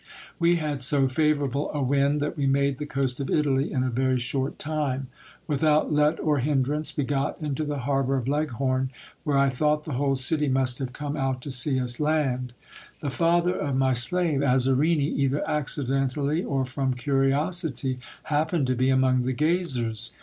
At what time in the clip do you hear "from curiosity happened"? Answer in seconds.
16.65-18.65